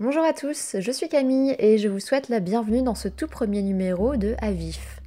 [0.00, 3.26] Bonjour à tous, je suis Camille et je vous souhaite la bienvenue dans ce tout
[3.26, 5.00] premier numéro de Avif.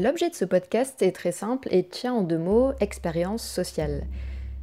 [0.00, 4.06] L'objet de ce podcast est très simple et tient en deux mots expérience sociale.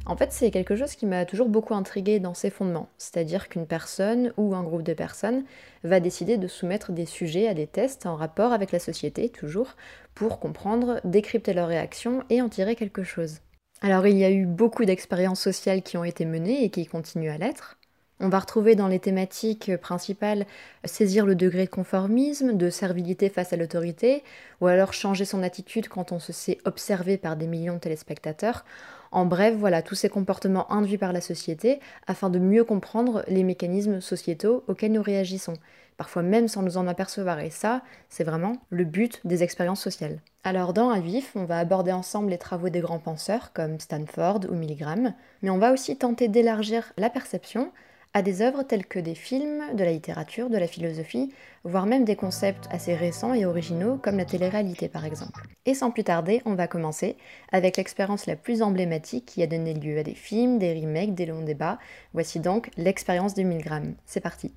[0.06, 3.68] En fait, c'est quelque chose qui m'a toujours beaucoup intrigué dans ses fondements, c'est-à-dire qu'une
[3.68, 5.44] personne ou un groupe de personnes
[5.84, 9.76] va décider de soumettre des sujets à des tests en rapport avec la société, toujours,
[10.16, 13.38] pour comprendre, décrypter leurs réactions et en tirer quelque chose.
[13.82, 17.30] Alors il y a eu beaucoup d'expériences sociales qui ont été menées et qui continuent
[17.30, 17.76] à l'être.
[18.22, 20.44] On va retrouver dans les thématiques principales
[20.84, 24.22] saisir le degré de conformisme, de servilité face à l'autorité,
[24.60, 28.66] ou alors changer son attitude quand on se sait observé par des millions de téléspectateurs.
[29.10, 33.42] En bref, voilà tous ces comportements induits par la société afin de mieux comprendre les
[33.42, 35.54] mécanismes sociétaux auxquels nous réagissons,
[35.96, 37.40] parfois même sans nous en apercevoir.
[37.40, 37.80] Et ça,
[38.10, 40.20] c'est vraiment le but des expériences sociales.
[40.44, 44.40] Alors dans un vif, on va aborder ensemble les travaux des grands penseurs comme Stanford
[44.50, 47.72] ou Milgram, mais on va aussi tenter d'élargir la perception
[48.14, 51.32] à des œuvres telles que des films, de la littérature, de la philosophie,
[51.64, 55.46] voire même des concepts assez récents et originaux comme la télé-réalité par exemple.
[55.66, 57.16] Et sans plus tarder, on va commencer
[57.52, 61.26] avec l'expérience la plus emblématique qui a donné lieu à des films, des remakes, des
[61.26, 61.78] longs débats.
[62.12, 63.94] Voici donc l'expérience du Milgram.
[64.06, 64.52] C'est parti.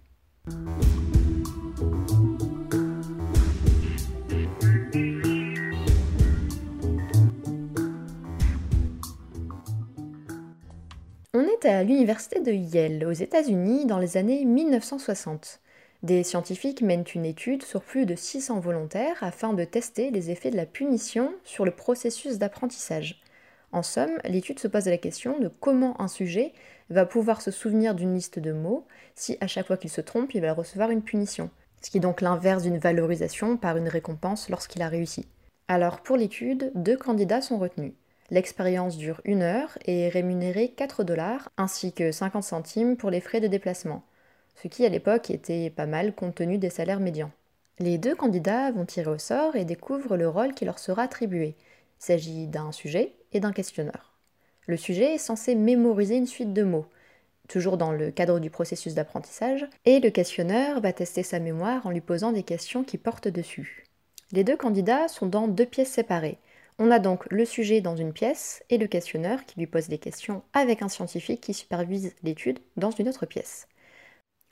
[11.43, 15.59] On est à l'université de Yale, aux États-Unis, dans les années 1960.
[16.01, 20.51] Des scientifiques mènent une étude sur plus de 600 volontaires afin de tester les effets
[20.51, 23.21] de la punition sur le processus d'apprentissage.
[23.73, 26.53] En somme, l'étude se pose la question de comment un sujet
[26.89, 30.33] va pouvoir se souvenir d'une liste de mots si à chaque fois qu'il se trompe,
[30.35, 31.49] il va recevoir une punition,
[31.81, 35.27] ce qui est donc l'inverse d'une valorisation par une récompense lorsqu'il a réussi.
[35.67, 37.95] Alors pour l'étude, deux candidats sont retenus.
[38.31, 43.21] L'expérience dure une heure et est rémunérée 4 dollars ainsi que 50 centimes pour les
[43.21, 44.03] frais de déplacement,
[44.61, 47.31] ce qui à l'époque était pas mal compte tenu des salaires médians.
[47.79, 51.55] Les deux candidats vont tirer au sort et découvrent le rôle qui leur sera attribué.
[51.99, 54.13] Il s'agit d'un sujet et d'un questionneur.
[54.67, 56.85] Le sujet est censé mémoriser une suite de mots,
[57.49, 61.89] toujours dans le cadre du processus d'apprentissage, et le questionneur va tester sa mémoire en
[61.89, 63.85] lui posant des questions qui portent dessus.
[64.31, 66.37] Les deux candidats sont dans deux pièces séparées.
[66.79, 69.99] On a donc le sujet dans une pièce et le questionneur qui lui pose des
[69.99, 73.67] questions avec un scientifique qui supervise l'étude dans une autre pièce.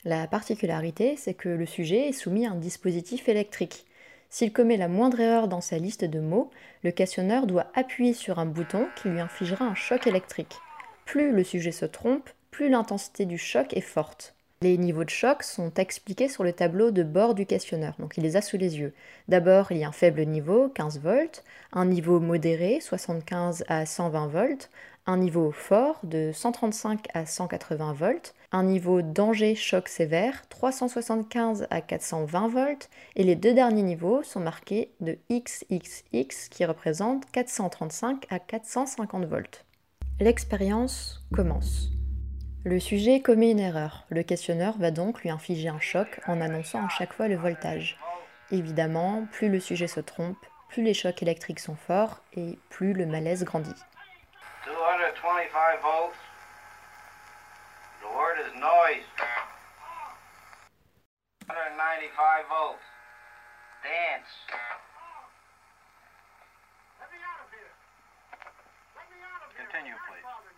[0.04, 3.86] La particularité, c'est que le sujet est soumis à un dispositif électrique.
[4.30, 6.50] S'il commet la moindre erreur dans sa liste de mots,
[6.82, 10.56] le questionneur doit appuyer sur un bouton qui lui infligera un choc électrique.
[11.04, 14.34] Plus le sujet se trompe, plus l'intensité du choc est forte.
[14.62, 18.22] Les niveaux de choc sont expliqués sur le tableau de bord du questionneur, donc il
[18.22, 18.94] les a sous les yeux.
[19.26, 21.42] D'abord, il y a un faible niveau, 15 volts,
[21.72, 24.70] un niveau modéré, 75 à 120 volts,
[25.06, 31.80] un niveau fort de 135 à 180 volts, un niveau danger choc sévère, 375 à
[31.80, 38.38] 420 volts, et les deux derniers niveaux sont marqués de XXX qui représente 435 à
[38.38, 39.64] 450 volts.
[40.20, 41.90] L'expérience commence.
[42.64, 44.04] Le sujet commet une erreur.
[44.08, 47.98] Le questionneur va donc lui infliger un choc en annonçant à chaque fois le voltage.
[48.52, 53.04] Évidemment, plus le sujet se trompe, plus les chocs électriques sont forts et plus le
[53.04, 53.74] malaise grandit.
[54.64, 56.14] 225 volts.
[58.00, 59.10] The word is noise.
[61.48, 62.78] 195 volts.
[63.82, 64.46] Dance.
[69.58, 70.51] Continue, please.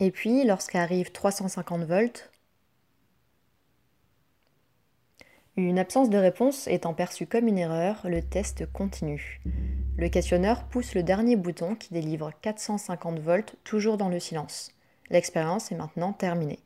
[0.00, 2.30] Et puis, lorsqu'arrive 350 volts,
[5.56, 9.42] une absence de réponse étant perçue comme une erreur, le test continue.
[9.98, 14.72] Le questionneur pousse le dernier bouton qui délivre 450 volts toujours dans le silence.
[15.10, 16.60] L'expérience est maintenant terminée.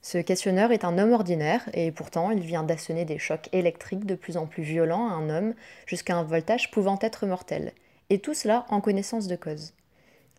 [0.00, 4.14] Ce questionneur est un homme ordinaire et pourtant il vient d'assonner des chocs électriques de
[4.14, 5.54] plus en plus violents à un homme
[5.86, 7.72] jusqu'à un voltage pouvant être mortel.
[8.08, 9.74] Et tout cela en connaissance de cause.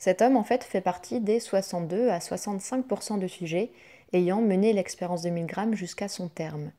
[0.05, 3.71] Cet homme, en fait, fait partie des 62 à 65% de sujets
[4.13, 6.71] ayant mené l'expérience de Milgram jusqu'à son terme.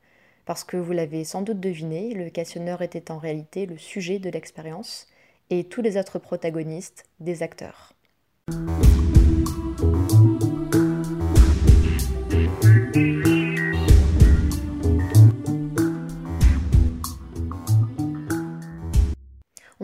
[0.44, 4.30] Parce que vous l'avez sans doute deviné, le questionneur était en réalité le sujet de
[4.30, 5.08] l'expérience
[5.50, 7.94] et tous les autres protagonistes des acteurs.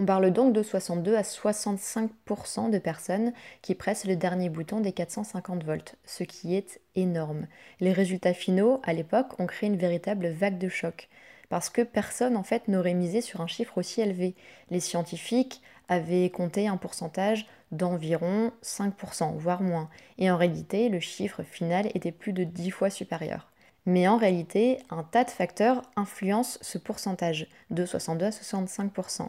[0.02, 4.90] On parle donc de 62 à 65% de personnes qui pressent le dernier bouton des
[4.90, 7.46] 450 volts, ce qui est énorme.
[7.78, 11.08] Les résultats finaux, à l'époque, ont créé une véritable vague de choc,
[11.50, 14.34] parce que personne en fait n'aurait misé sur un chiffre aussi élevé.
[14.70, 19.88] Les scientifiques avaient compté un pourcentage d'environ 5%, voire moins,
[20.18, 23.52] et en réalité, le chiffre final était plus de 10 fois supérieur.
[23.86, 29.28] Mais en réalité, un tas de facteurs influencent ce pourcentage de 62 à 65%.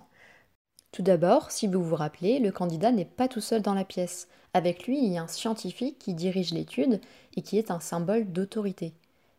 [0.94, 4.28] Tout d'abord, si vous vous rappelez, le candidat n'est pas tout seul dans la pièce.
[4.54, 7.02] Avec lui, il y a un scientifique qui dirige l'étude
[7.36, 8.94] et qui est un symbole d'autorité.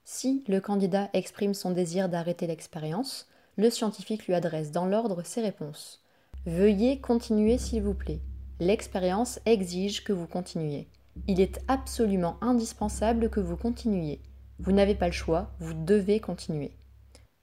[0.04, 5.42] Si le candidat exprime son désir d'arrêter l'expérience, le scientifique lui adresse dans l'ordre ses
[5.42, 6.02] réponses.
[6.44, 8.20] Veuillez continuer s'il vous plaît.
[8.58, 10.88] L'expérience exige que vous continuiez.
[11.28, 14.20] Il est absolument indispensable que vous continuiez.
[14.58, 16.72] Vous n'avez pas le choix, vous devez continuer.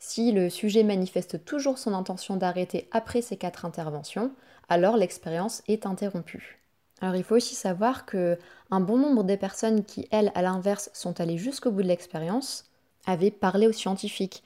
[0.03, 4.31] Si le sujet manifeste toujours son intention d'arrêter après ces quatre interventions,
[4.68, 6.59] alors l'expérience est interrompue.
[7.01, 8.39] Alors il faut aussi savoir que
[8.71, 12.65] un bon nombre des personnes qui, elles, à l'inverse, sont allées jusqu'au bout de l'expérience,
[13.06, 14.44] avaient parlé au scientifique,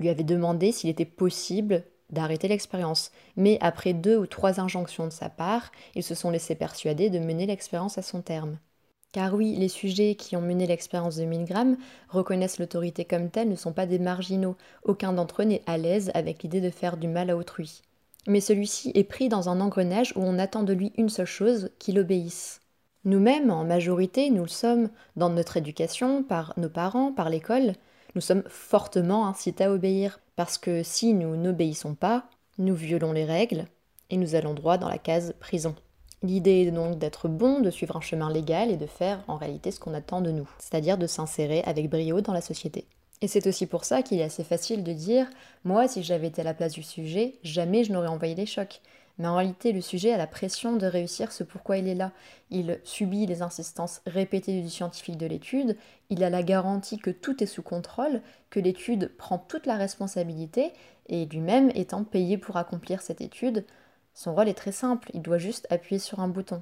[0.00, 3.12] lui avaient demandé s'il était possible d'arrêter l'expérience.
[3.36, 7.20] Mais après deux ou trois injonctions de sa part, ils se sont laissés persuader de
[7.20, 8.58] mener l'expérience à son terme.
[9.12, 11.76] Car oui, les sujets qui ont mené l'expérience de Milgram
[12.08, 14.56] reconnaissent l'autorité comme telle, ne sont pas des marginaux.
[14.82, 17.82] Aucun d'entre eux n'est à l'aise avec l'idée de faire du mal à autrui.
[18.26, 21.70] Mais celui-ci est pris dans un engrenage où on attend de lui une seule chose,
[21.78, 22.60] qu'il obéisse.
[23.04, 27.72] Nous-mêmes, en majorité, nous le sommes dans notre éducation, par nos parents, par l'école,
[28.14, 32.24] nous sommes fortement incités à obéir, parce que si nous n'obéissons pas,
[32.58, 33.66] nous violons les règles
[34.10, 35.74] et nous allons droit dans la case prison.
[36.22, 39.70] L'idée est donc d'être bon, de suivre un chemin légal et de faire en réalité
[39.70, 42.86] ce qu'on attend de nous, c'est-à-dire de s'insérer avec brio dans la société.
[43.20, 45.28] Et c'est aussi pour ça qu'il est assez facile de dire
[45.64, 48.80] Moi, si j'avais été à la place du sujet, jamais je n'aurais envoyé les chocs.
[49.18, 52.12] Mais en réalité, le sujet a la pression de réussir ce pourquoi il est là.
[52.50, 55.76] Il subit les insistances répétées du scientifique de l'étude,
[56.08, 60.72] il a la garantie que tout est sous contrôle, que l'étude prend toute la responsabilité,
[61.08, 63.64] et lui-même étant payé pour accomplir cette étude,
[64.18, 66.60] son rôle est très simple, il doit juste appuyer sur un bouton.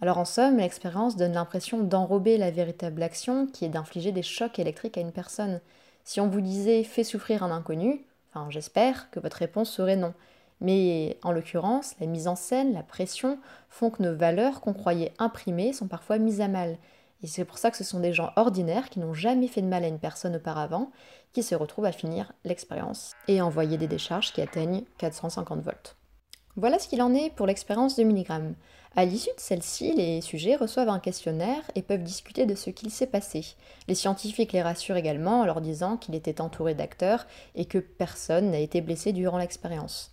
[0.00, 4.58] Alors en somme, l'expérience donne l'impression d'enrober la véritable action qui est d'infliger des chocs
[4.58, 5.60] électriques à une personne.
[6.02, 10.12] Si on vous disait fais souffrir un inconnu, enfin j'espère que votre réponse serait non.
[10.60, 15.14] Mais en l'occurrence, la mise en scène, la pression font que nos valeurs qu'on croyait
[15.20, 16.78] imprimées sont parfois mises à mal.
[17.22, 19.68] Et c'est pour ça que ce sont des gens ordinaires qui n'ont jamais fait de
[19.68, 20.90] mal à une personne auparavant
[21.32, 25.94] qui se retrouvent à finir l'expérience et envoyer des décharges qui atteignent 450 volts.
[26.58, 28.52] Voilà ce qu'il en est pour l'expérience de Milligram.
[28.96, 32.90] À l'issue de celle-ci, les sujets reçoivent un questionnaire et peuvent discuter de ce qu'il
[32.90, 33.54] s'est passé.
[33.86, 38.50] Les scientifiques les rassurent également en leur disant qu'il était entouré d'acteurs et que personne
[38.50, 40.10] n'a été blessé durant l'expérience.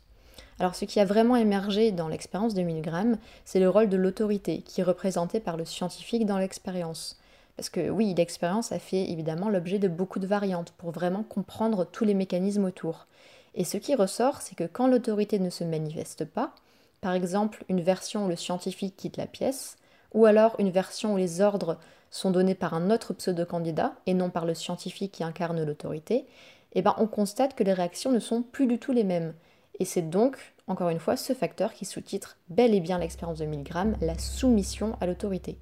[0.60, 4.62] Alors ce qui a vraiment émergé dans l'expérience de Milgram, c'est le rôle de l'autorité
[4.62, 7.18] qui est représenté par le scientifique dans l'expérience.
[7.58, 11.86] Parce que oui, l'expérience a fait évidemment l'objet de beaucoup de variantes pour vraiment comprendre
[11.86, 13.08] tous les mécanismes autour.
[13.56, 16.54] Et ce qui ressort, c'est que quand l'autorité ne se manifeste pas,
[17.02, 19.78] par exemple une version où le scientifique quitte la pièce,
[20.14, 21.78] ou alors une version où les ordres
[22.10, 26.26] sont donnés par un autre pseudo-candidat et non par le scientifique qui incarne l'autorité,
[26.74, 29.34] eh ben on constate que les réactions ne sont plus du tout les mêmes.
[29.80, 30.38] Et c'est donc,
[30.68, 34.98] encore une fois, ce facteur qui sous-titre bel et bien l'expérience de Milgram, la soumission
[35.02, 35.58] à l'autorité.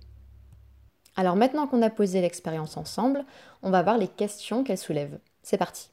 [1.15, 3.25] Alors maintenant qu'on a posé l'expérience ensemble,
[3.61, 5.19] on va voir les questions qu'elle soulève.
[5.43, 5.92] C'est parti.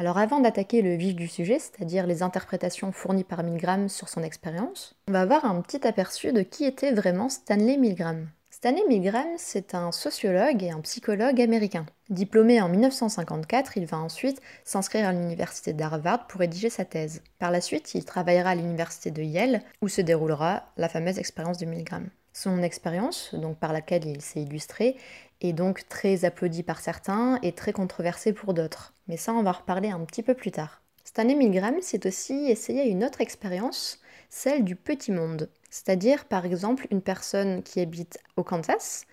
[0.00, 4.22] Alors avant d'attaquer le vif du sujet, c'est-à-dire les interprétations fournies par Milgram sur son
[4.22, 8.26] expérience, on va avoir un petit aperçu de qui était vraiment Stanley Milgram.
[8.48, 11.84] Stanley Milgram, c'est un sociologue et un psychologue américain.
[12.08, 17.20] Diplômé en 1954, il va ensuite s'inscrire à l'université d'Harvard pour rédiger sa thèse.
[17.38, 21.58] Par la suite, il travaillera à l'université de Yale où se déroulera la fameuse expérience
[21.58, 22.08] de Milgram.
[22.32, 24.96] Son expérience, donc par laquelle il s'est illustré,
[25.40, 28.94] est donc très applaudie par certains et très controversée pour d'autres.
[29.08, 30.82] Mais ça, on va en reparler un petit peu plus tard.
[31.04, 35.50] Stanley Milgram s'est aussi essayé une autre expérience, celle du petit monde.
[35.70, 39.06] C'est-à-dire, par exemple, une personne qui habite au Kansas,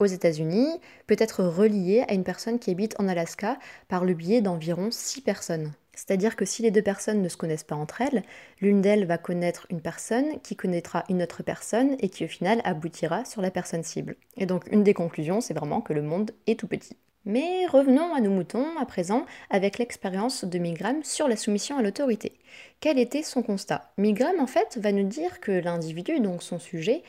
[0.00, 4.40] aux États-Unis, peut être reliée à une personne qui habite en Alaska par le biais
[4.42, 5.72] d'environ 6 personnes.
[5.96, 8.22] C'est-à-dire que si les deux personnes ne se connaissent pas entre elles,
[8.60, 12.60] l'une d'elles va connaître une personne qui connaîtra une autre personne et qui au final
[12.64, 14.16] aboutira sur la personne cible.
[14.36, 16.96] Et donc une des conclusions, c'est vraiment que le monde est tout petit.
[17.26, 21.82] Mais revenons à nos moutons à présent avec l'expérience de Milgram sur la soumission à
[21.82, 22.34] l'autorité.
[22.80, 23.92] Quel était son constat?
[23.96, 27.02] Milgram en fait va nous dire que l'individu, donc son sujet,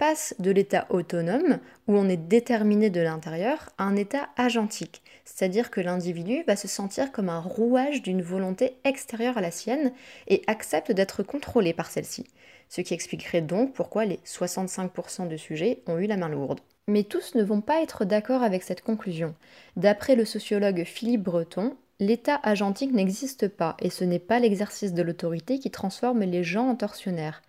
[0.00, 5.70] passe de l'état autonome, où on est déterminé de l'intérieur, à un état agentique, c'est-à-dire
[5.70, 9.92] que l'individu va se sentir comme un rouage d'une volonté extérieure à la sienne
[10.26, 12.24] et accepte d'être contrôlé par celle-ci,
[12.70, 16.60] ce qui expliquerait donc pourquoi les 65% de sujets ont eu la main lourde.
[16.88, 19.34] Mais tous ne vont pas être d'accord avec cette conclusion.
[19.76, 25.02] D'après le sociologue Philippe Breton, l'état agentique n'existe pas et ce n'est pas l'exercice de
[25.02, 27.42] l'autorité qui transforme les gens en tortionnaires.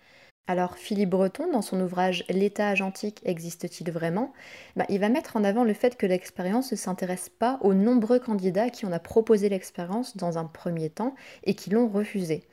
[0.47, 4.33] Alors Philippe Breton, dans son ouvrage L'état agentique existe-t-il vraiment?
[4.75, 8.19] bah, Il va mettre en avant le fait que l'expérience ne s'intéresse pas aux nombreux
[8.19, 12.43] candidats qui ont proposé l'expérience dans un premier temps et qui l'ont refusé.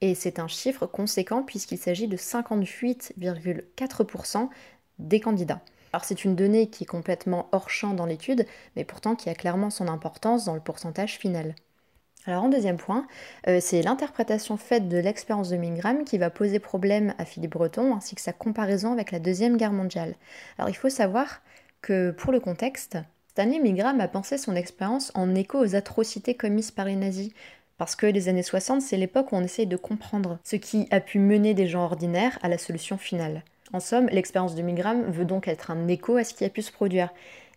[0.00, 4.48] Et c'est un chiffre conséquent puisqu'il s'agit de 58,4%
[4.98, 5.60] des candidats.
[5.92, 9.34] Alors c'est une donnée qui est complètement hors champ dans l'étude, mais pourtant qui a
[9.34, 11.54] clairement son importance dans le pourcentage final.
[12.26, 13.06] Alors en deuxième point,
[13.46, 17.94] euh, c'est l'interprétation faite de l'expérience de Milgram qui va poser problème à Philippe Breton
[17.94, 20.14] ainsi que sa comparaison avec la Deuxième Guerre mondiale.
[20.58, 21.40] Alors il faut savoir
[21.82, 22.98] que pour le contexte,
[23.30, 27.30] Stanley Milgram a pensé son expérience en écho aux atrocités commises par les nazis.
[27.78, 31.00] Parce que les années 60, c'est l'époque où on essaye de comprendre ce qui a
[31.00, 33.42] pu mener des gens ordinaires à la solution finale.
[33.72, 36.62] En somme, l'expérience de Milgram veut donc être un écho à ce qui a pu
[36.62, 37.10] se produire.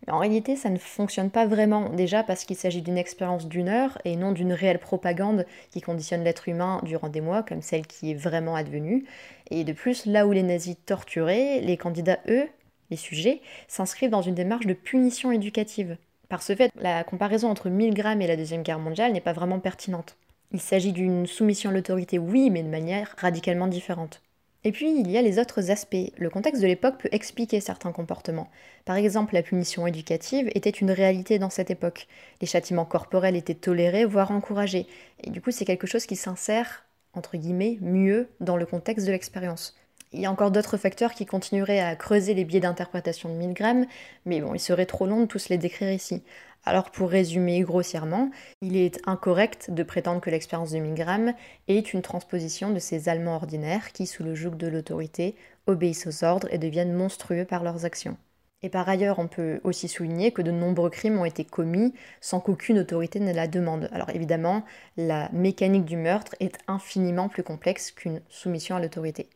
[0.08, 3.98] En réalité, ça ne fonctionne pas vraiment, déjà parce qu'il s'agit d'une expérience d'une heure
[4.04, 8.10] et non d'une réelle propagande qui conditionne l'être humain durant des mois, comme celle qui
[8.10, 9.04] est vraiment advenue.
[9.50, 12.48] Et de plus, là où les nazis torturaient, les candidats, eux,
[12.90, 15.96] les sujets, s'inscrivent dans une démarche de punition éducative.
[16.28, 19.60] Par ce fait, la comparaison entre Milgram et la Deuxième Guerre mondiale n'est pas vraiment
[19.60, 20.16] pertinente.
[20.52, 24.22] Il s'agit d'une soumission à l'autorité, oui, mais de manière radicalement différente.
[24.62, 26.12] Et puis, il y a les autres aspects.
[26.18, 28.50] Le contexte de l'époque peut expliquer certains comportements.
[28.84, 32.06] Par exemple, la punition éducative était une réalité dans cette époque.
[32.42, 34.86] Les châtiments corporels étaient tolérés, voire encouragés.
[35.24, 39.12] Et du coup, c'est quelque chose qui s'insère, entre guillemets, mieux dans le contexte de
[39.12, 39.74] l'expérience.
[40.12, 43.86] Il y a encore d'autres facteurs qui continueraient à creuser les biais d'interprétation de Milgram,
[44.26, 46.22] mais bon, il serait trop long de tous les décrire ici.
[46.64, 51.32] Alors pour résumer grossièrement, il est incorrect de prétendre que l'expérience de Milgram
[51.68, 55.36] est une transposition de ces Allemands ordinaires qui, sous le joug de l'autorité,
[55.66, 58.16] obéissent aux ordres et deviennent monstrueux par leurs actions.
[58.62, 62.40] Et par ailleurs, on peut aussi souligner que de nombreux crimes ont été commis sans
[62.40, 63.88] qu'aucune autorité ne la demande.
[63.92, 64.64] Alors évidemment,
[64.98, 69.30] la mécanique du meurtre est infiniment plus complexe qu'une soumission à l'autorité.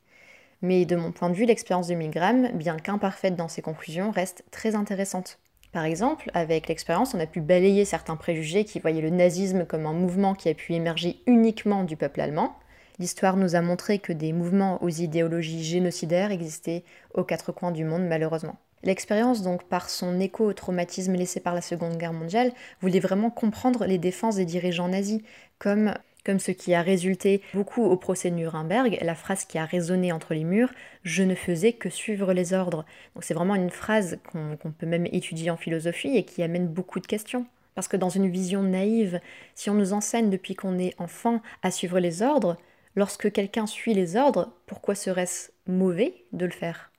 [0.63, 4.45] Mais de mon point de vue, l'expérience de Milgram, bien qu'imparfaite dans ses conclusions, reste
[4.51, 5.39] très intéressante.
[5.75, 9.87] Par exemple, avec l'expérience, on a pu balayer certains préjugés qui voyaient le nazisme comme
[9.87, 12.55] un mouvement qui a pu émerger uniquement du peuple allemand.
[13.01, 17.83] L'histoire nous a montré que des mouvements aux idéologies génocidaires existaient aux quatre coins du
[17.83, 18.55] monde, malheureusement.
[18.85, 23.31] L'expérience, donc, par son écho au traumatisme laissé par la Seconde Guerre mondiale, voulait vraiment
[23.31, 25.23] comprendre les défenses des dirigeants nazis,
[25.59, 25.93] comme
[26.25, 30.11] comme ce qui a résulté beaucoup au procès de Nuremberg, la phrase qui a résonné
[30.11, 32.85] entre les murs Je ne faisais que suivre les ordres.
[33.15, 37.01] Donc c'est vraiment une phrase qu'on peut même étudier en philosophie et qui amène beaucoup
[37.01, 37.47] de questions.
[37.75, 39.21] Parce que dans une vision naïve,
[39.55, 42.57] si on nous enseigne depuis qu'on est enfant à suivre les ordres,
[42.95, 46.91] lorsque quelqu'un suit les ordres, pourquoi serait-ce mauvais de le faire?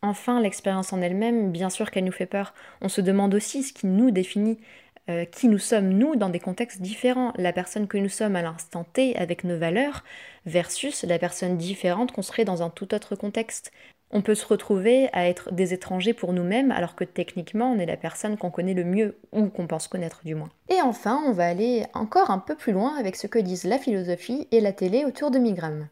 [0.00, 2.54] Enfin, l'expérience en elle-même, bien sûr qu'elle nous fait peur.
[2.80, 4.60] On se demande aussi ce qui nous définit.
[5.08, 8.42] Euh, qui nous sommes nous dans des contextes différents, la personne que nous sommes à
[8.42, 10.04] l'instant T avec nos valeurs
[10.44, 13.72] versus la personne différente qu'on serait dans un tout autre contexte.
[14.10, 17.86] On peut se retrouver à être des étrangers pour nous-mêmes alors que techniquement on est
[17.86, 20.50] la personne qu'on connaît le mieux ou qu'on pense connaître du moins.
[20.68, 23.78] Et enfin, on va aller encore un peu plus loin avec ce que disent la
[23.78, 25.88] philosophie et la télé autour de Migram.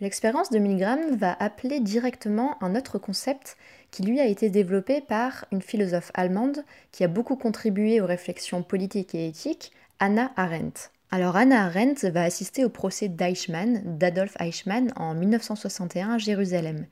[0.00, 3.58] L'expérience de Milgram va appeler directement un autre concept
[3.90, 8.62] qui lui a été développé par une philosophe allemande qui a beaucoup contribué aux réflexions
[8.62, 10.90] politiques et éthiques, Anna Arendt.
[11.10, 16.86] Alors Anna Arendt va assister au procès d'Eichmann, d'Adolf Eichmann, en 1961 à Jérusalem.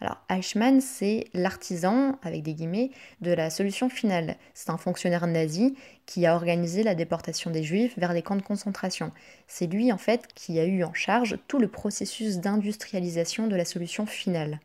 [0.00, 2.90] Alors Eichmann, c'est l'artisan, avec des guillemets,
[3.20, 4.36] de la solution finale.
[4.54, 5.76] C'est un fonctionnaire nazi
[6.06, 9.10] qui a organisé la déportation des juifs vers les camps de concentration.
[9.48, 13.64] C'est lui, en fait, qui a eu en charge tout le processus d'industrialisation de la
[13.64, 14.60] solution finale.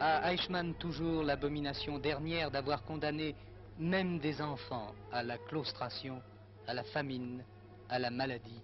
[0.00, 3.34] À Eichmann, toujours l'abomination dernière d'avoir condamné
[3.78, 6.20] même des enfants à la claustration,
[6.66, 7.44] à la famine,
[7.88, 8.60] à la maladie,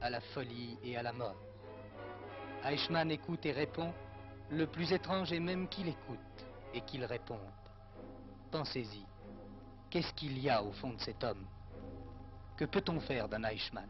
[0.00, 1.36] à la folie et à la mort.
[2.64, 3.92] Eichmann écoute et répond
[4.50, 6.18] le plus étrange est même qu'il écoute
[6.74, 7.38] et qu'il réponde.
[8.50, 9.04] Pensez-y.
[9.90, 11.46] Qu'est-ce qu'il y a au fond de cet homme?
[12.56, 13.88] Que peut-on faire d'un Eichmann?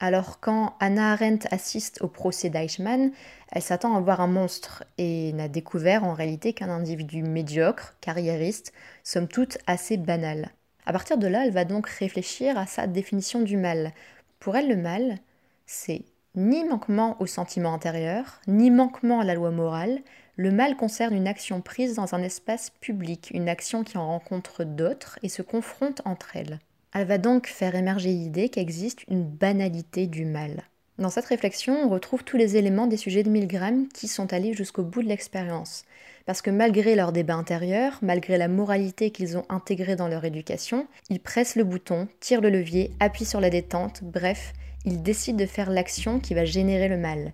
[0.00, 3.12] Alors quand Anna Arendt assiste au procès d'Eichmann,
[3.52, 8.72] elle s'attend à voir un monstre et n'a découvert en réalité qu'un individu médiocre, carriériste,
[9.04, 10.50] somme toute assez banal.
[10.84, 13.92] À partir de là, elle va donc réfléchir à sa définition du mal.
[14.40, 15.18] Pour elle, le mal,
[15.66, 16.04] c'est
[16.34, 20.00] ni manquement au sentiment intérieur, ni manquement à la loi morale.
[20.36, 24.64] Le mal concerne une action prise dans un espace public, une action qui en rencontre
[24.64, 26.58] d'autres et se confronte entre elles.
[26.94, 30.64] Elle va donc faire émerger l'idée qu'existe une banalité du mal.
[30.98, 34.52] Dans cette réflexion, on retrouve tous les éléments des sujets de Milgram qui sont allés
[34.52, 35.84] jusqu'au bout de l'expérience.
[36.26, 40.86] Parce que malgré leur débat intérieur, malgré la moralité qu'ils ont intégrée dans leur éducation,
[41.10, 44.52] ils pressent le bouton, tirent le levier, appuient sur la détente, bref,
[44.84, 47.32] ils décident de faire l'action qui va générer le mal.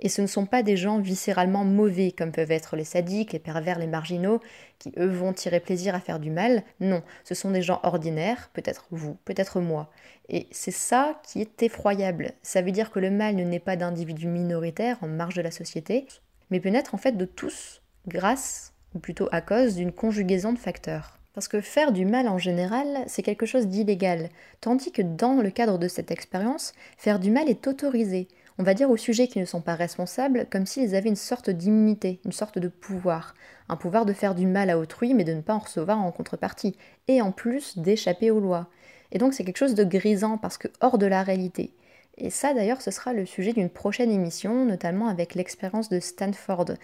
[0.00, 3.38] Et ce ne sont pas des gens viscéralement mauvais comme peuvent être les sadiques, les
[3.38, 4.40] pervers, les marginaux,
[4.78, 6.62] qui eux vont tirer plaisir à faire du mal.
[6.80, 9.90] Non, ce sont des gens ordinaires, peut-être vous, peut-être moi.
[10.28, 12.32] Et c'est ça qui est effroyable.
[12.42, 15.50] Ça veut dire que le mal ne naît pas d'individus minoritaires en marge de la
[15.50, 16.06] société,
[16.50, 20.58] mais peut naître en fait de tous, grâce, ou plutôt à cause d'une conjugaison de
[20.58, 21.18] facteurs.
[21.34, 25.50] Parce que faire du mal en général, c'est quelque chose d'illégal, tandis que dans le
[25.50, 29.38] cadre de cette expérience, faire du mal est autorisé on va dire aux sujets qui
[29.38, 33.34] ne sont pas responsables comme s'ils avaient une sorte d'immunité, une sorte de pouvoir.
[33.68, 36.10] Un pouvoir de faire du mal à autrui mais de ne pas en recevoir en
[36.10, 36.76] contrepartie.
[37.08, 38.68] Et en plus d'échapper aux lois.
[39.12, 41.74] Et donc c'est quelque chose de grisant parce que hors de la réalité.
[42.16, 46.76] Et ça d'ailleurs ce sera le sujet d'une prochaine émission, notamment avec l'expérience de Stanford.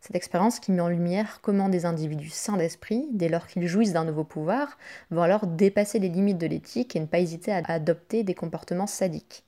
[0.00, 3.92] Cette expérience qui met en lumière comment des individus sains d'esprit, dès lors qu'ils jouissent
[3.92, 4.78] d'un nouveau pouvoir,
[5.10, 8.86] vont alors dépasser les limites de l'éthique et ne pas hésiter à adopter des comportements
[8.86, 9.44] sadiques.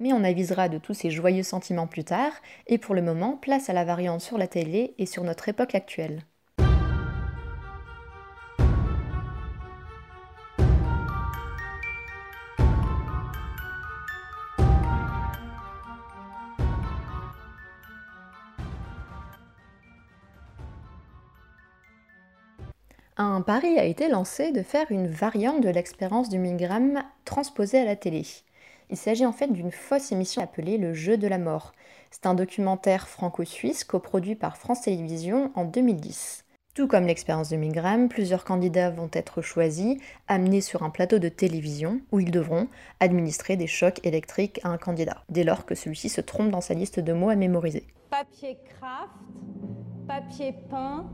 [0.00, 2.32] Mais on avisera de tous ces joyeux sentiments plus tard,
[2.66, 5.74] et pour le moment, place à la variante sur la télé et sur notre époque
[5.74, 6.24] actuelle.
[23.16, 27.84] Un pari a été lancé de faire une variante de l'expérience du Milgram transposée à
[27.84, 28.26] la télé.
[28.90, 31.74] Il s'agit en fait d'une fausse émission appelée Le jeu de la mort.
[32.10, 36.44] C'est un documentaire franco-suisse coproduit par France Télévisions en 2010.
[36.74, 41.28] Tout comme l'expérience de Milgram, plusieurs candidats vont être choisis, amenés sur un plateau de
[41.28, 42.66] télévision où ils devront
[42.98, 46.74] administrer des chocs électriques à un candidat, dès lors que celui-ci se trompe dans sa
[46.74, 47.86] liste de mots à mémoriser.
[48.10, 49.12] Papier craft,
[50.08, 51.08] papier peint,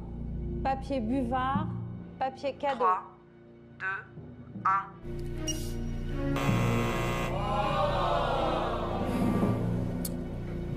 [0.65, 1.69] papier buvard,
[2.21, 2.85] papier cadeau.
[2.85, 3.03] 3,
[3.79, 3.87] 2,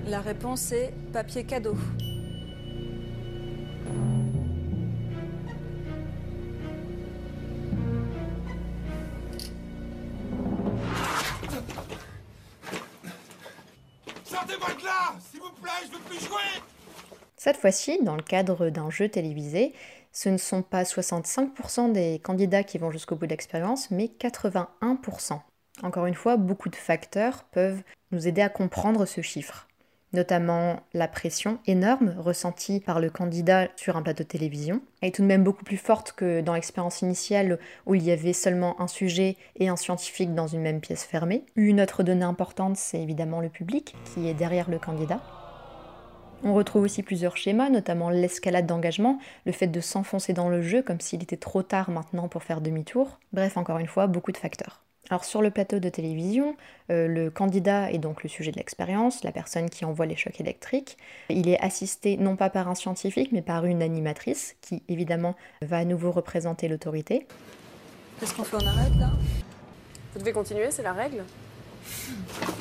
[0.06, 0.10] 1.
[0.10, 1.76] La réponse est papier cadeau.
[14.24, 16.62] Sortez-moi de là S'il vous plaît, je veux plus jouer
[17.36, 19.74] Cette fois-ci, dans le cadre d'un jeu télévisé,
[20.14, 25.40] ce ne sont pas 65% des candidats qui vont jusqu'au bout de l'expérience, mais 81%.
[25.82, 29.68] Encore une fois, beaucoup de facteurs peuvent nous aider à comprendre ce chiffre
[30.14, 35.22] notamment la pression énorme ressentie par le candidat sur un plateau de télévision, est tout
[35.22, 38.86] de même beaucoup plus forte que dans l'expérience initiale où il y avait seulement un
[38.86, 41.44] sujet et un scientifique dans une même pièce fermée.
[41.56, 45.20] Une autre donnée importante, c'est évidemment le public qui est derrière le candidat.
[46.46, 50.82] On retrouve aussi plusieurs schémas, notamment l'escalade d'engagement, le fait de s'enfoncer dans le jeu
[50.82, 53.18] comme s'il était trop tard maintenant pour faire demi-tour.
[53.32, 54.82] Bref, encore une fois, beaucoup de facteurs.
[55.10, 56.56] Alors sur le plateau de télévision,
[56.90, 60.40] euh, le candidat est donc le sujet de l'expérience, la personne qui envoie les chocs
[60.40, 60.96] électriques.
[61.28, 65.78] Il est assisté non pas par un scientifique, mais par une animatrice qui évidemment va
[65.78, 67.26] à nouveau représenter l'autorité.
[68.20, 69.10] Qu'est-ce qu'on fait On arrête là?
[70.14, 71.24] Vous devez continuer, c'est la règle.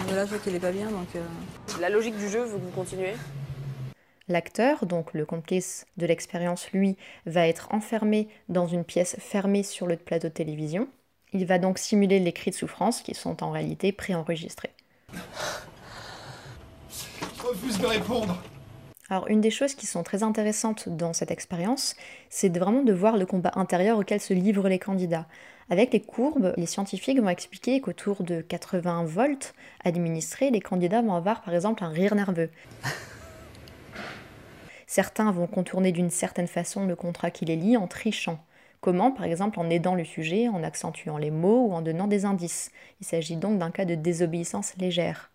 [0.08, 1.08] Mais là, je vois qu'il est pas bien, donc.
[1.15, 1.22] euh,
[1.80, 3.13] La logique du jeu veut que vous continuez?
[4.30, 9.86] L'acteur, donc le complice de l'expérience, lui, va être enfermé dans une pièce fermée sur
[9.86, 10.88] le plateau de télévision.
[11.34, 14.72] Il va donc simuler les cris de souffrance qui sont en réalité préenregistrés.
[15.12, 15.20] Je
[17.46, 18.42] refuse de répondre
[19.10, 21.98] Alors une des choses qui sont très intéressantes dans cette expérience,
[22.30, 25.28] c'est vraiment de voir le combat intérieur auquel se livrent les candidats.
[25.70, 31.16] Avec les courbes, les scientifiques vont expliquer qu'autour de 80 volts administrés, les candidats vont
[31.16, 32.50] avoir par exemple un rire nerveux.
[34.96, 38.38] Certains vont contourner d'une certaine façon le contrat qui les lie en trichant.
[38.80, 42.26] Comment Par exemple en aidant le sujet, en accentuant les mots ou en donnant des
[42.26, 42.70] indices?
[43.02, 45.32] Il s'agit donc d'un cas de désobéissance légère.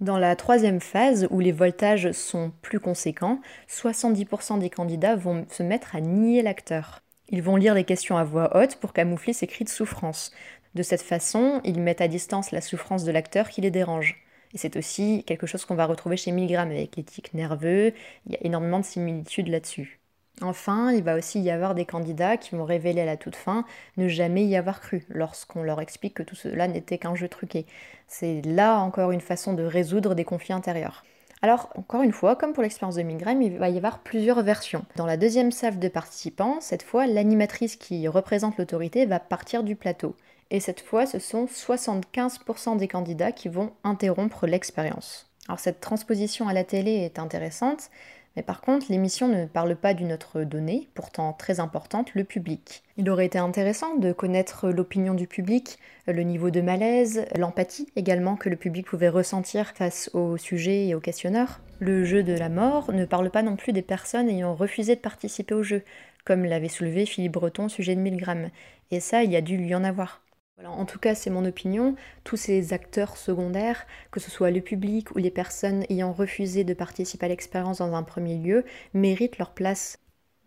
[0.00, 5.62] Dans la troisième phase, où les voltages sont plus conséquents, 70% des candidats vont se
[5.62, 7.00] mettre à nier l'acteur.
[7.30, 10.32] Ils vont lire les questions à voix haute pour camoufler ces cris de souffrance.
[10.74, 14.21] De cette façon, ils mettent à distance la souffrance de l'acteur qui les dérange.
[14.54, 17.92] Et c'est aussi quelque chose qu'on va retrouver chez Milgram avec tics nerveux.
[18.26, 20.00] Il y a énormément de similitudes là-dessus.
[20.40, 23.64] Enfin, il va aussi y avoir des candidats qui vont révéler à la toute fin
[23.96, 27.66] ne jamais y avoir cru lorsqu'on leur explique que tout cela n'était qu'un jeu truqué.
[28.08, 31.04] C'est là encore une façon de résoudre des conflits intérieurs.
[31.42, 34.84] Alors, encore une fois, comme pour l'expérience de Milgram, il va y avoir plusieurs versions.
[34.96, 39.74] Dans la deuxième salve de participants, cette fois, l'animatrice qui représente l'autorité va partir du
[39.74, 40.14] plateau.
[40.52, 45.30] Et cette fois, ce sont 75% des candidats qui vont interrompre l'expérience.
[45.48, 47.88] Alors cette transposition à la télé est intéressante,
[48.36, 52.82] mais par contre, l'émission ne parle pas d'une autre donnée, pourtant très importante, le public.
[52.98, 58.36] Il aurait été intéressant de connaître l'opinion du public, le niveau de malaise, l'empathie également
[58.36, 61.60] que le public pouvait ressentir face au sujet et au questionneur.
[61.78, 65.00] Le jeu de la mort ne parle pas non plus des personnes ayant refusé de
[65.00, 65.82] participer au jeu,
[66.26, 68.50] comme l'avait soulevé Philippe Breton sujet de Milgram.
[68.90, 70.21] Et ça, il y a dû lui en avoir
[70.64, 71.96] en tout cas, c'est mon opinion.
[72.24, 76.74] Tous ces acteurs secondaires, que ce soit le public ou les personnes ayant refusé de
[76.74, 79.98] participer à l'expérience dans un premier lieu, méritent leur place.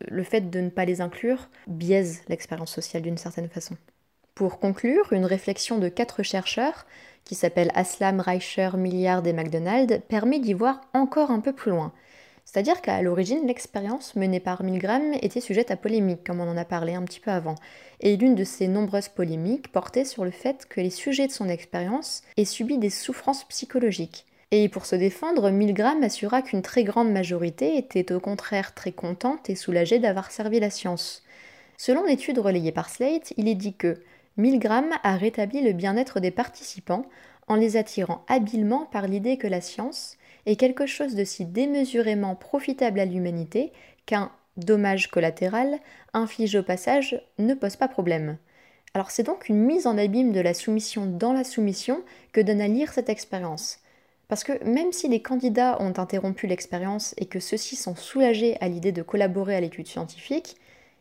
[0.02, 3.78] Le fait de ne pas les inclure biaise l'expérience sociale d'une certaine façon.
[4.36, 6.86] Pour conclure, une réflexion de quatre chercheurs,
[7.24, 11.94] qui s'appellent Aslam, Reicher, Milliard et McDonald, permet d'y voir encore un peu plus loin.
[12.46, 16.64] C'est-à-dire qu'à l'origine, l'expérience menée par Milgram était sujette à polémique, comme on en a
[16.64, 17.56] parlé un petit peu avant.
[18.00, 21.50] Et l'une de ces nombreuses polémiques portait sur le fait que les sujets de son
[21.50, 24.26] expérience aient subi des souffrances psychologiques.
[24.52, 29.50] Et pour se défendre, Milgram assura qu'une très grande majorité était au contraire très contente
[29.50, 31.24] et soulagée d'avoir servi la science.
[31.78, 34.02] Selon l'étude relayée par Slate, il est dit que
[34.38, 37.06] Milgram a rétabli le bien-être des participants
[37.48, 42.36] en les attirant habilement par l'idée que la science, est quelque chose de si démesurément
[42.36, 43.72] profitable à l'humanité
[44.06, 45.80] qu'un dommage collatéral
[46.14, 48.38] infligé au passage ne pose pas problème.
[48.94, 52.62] Alors c'est donc une mise en abîme de la soumission dans la soumission que donne
[52.62, 53.80] à lire cette expérience.
[54.28, 58.70] Parce que même si les candidats ont interrompu l'expérience et que ceux-ci sont soulagés à
[58.70, 60.56] l'idée de collaborer à l'étude scientifique,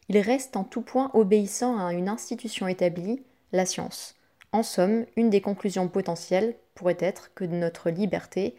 [0.08, 4.16] ils restent en tout point obéissants à une institution établie, la science.
[4.52, 8.54] En somme, une des conclusions potentielles pourrait être que notre liberté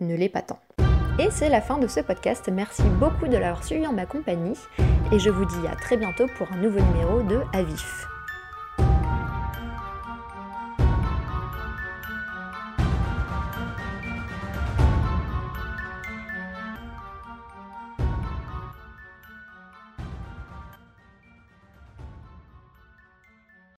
[0.00, 0.60] ne l'est pas tant.
[1.18, 2.48] Et c'est la fin de ce podcast.
[2.52, 4.58] Merci beaucoup de l'avoir suivi en ma compagnie.
[5.12, 8.06] Et je vous dis à très bientôt pour un nouveau numéro de Avif.